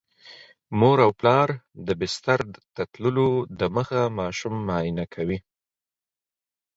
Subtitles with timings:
[0.79, 1.49] مور او پلار
[1.87, 2.39] د بستر
[2.73, 5.37] ته تللو دمخه ماشوم معاینه کوي.